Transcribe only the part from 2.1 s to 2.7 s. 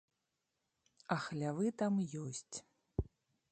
ёсць.